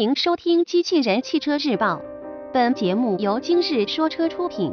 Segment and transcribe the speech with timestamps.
[0.00, 1.96] 欢迎收听《机器人汽车日报》，
[2.54, 4.72] 本节目由今日说车出品。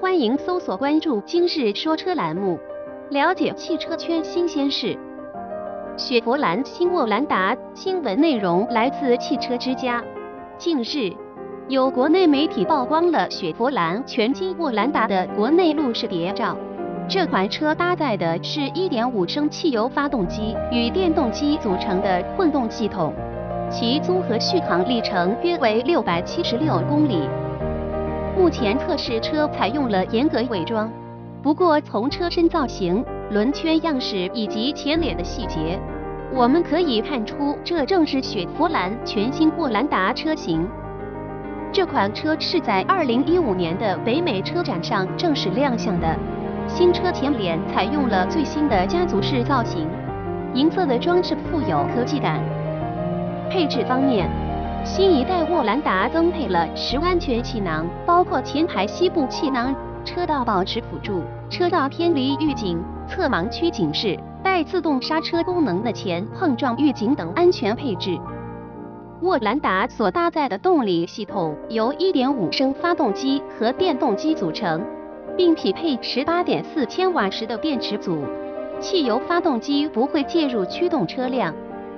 [0.00, 2.58] 欢迎搜索关注“今日说车”栏目，
[3.10, 4.96] 了解汽车圈新鲜事。
[5.98, 10.02] 雪佛兰新沃兰达新闻内容来自汽车之家。
[10.56, 11.12] 近日，
[11.68, 16.56] 有国内媒体曝光了雪佛兰全新沃兰达的国内路试谍照。
[17.06, 23.12] 这款车搭载的是1.5升汽油发动机与电动机组成的混动系统。
[23.70, 27.28] 其综合续航里程约为六百七十六公里。
[28.36, 30.90] 目前测试车采用了严格伪装，
[31.42, 35.78] 不过从车身造型、轮圈样式以及前脸的细节，
[36.32, 40.66] 我们可以看出这正是雪佛兰全新沃兰达车型。
[41.72, 46.16] 这款车是在二零一五年的北美车展上正式亮相的。
[46.66, 49.86] 新车前脸采用了最新的家族式造型，
[50.54, 52.40] 银色的装饰富有科技感。
[53.50, 54.28] 配置方面，
[54.84, 68.18] 新一代沃兰达增配了十安全气囊，包括前排膝部气囊、车道保持辅助、车道偏离预警、侧盲区警示、带自动刹车功能的前碰撞预警等安全配置。
[69.22, 74.84] 沃兰达所搭载的动力系统由1.5升发动机和电动机组成，
[75.36, 78.18] 并匹配18.4千瓦时的电池组。
[78.80, 81.54] 汽油发动机不会介入驱动车辆。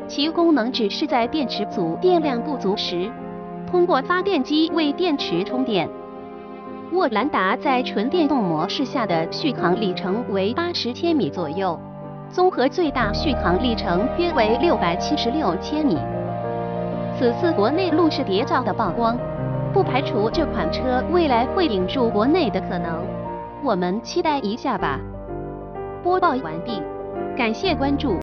[0.08, 3.10] 其功能只是在电池组电量不足时，
[3.68, 5.88] 通过发电机为电池充电。
[6.92, 11.78] 沃兰达在纯电动模式下的续航里程为八十千米左右，
[12.30, 15.98] 综合最大续航里程约为六百七十六千米。
[17.18, 19.18] 此次国内路试谍照的曝光，
[19.72, 23.02] 不排除这款车未来会引入国内的可能，
[23.64, 25.00] 我们期待一下吧。
[26.04, 26.80] 播报完毕，
[27.36, 28.14] 感谢关注。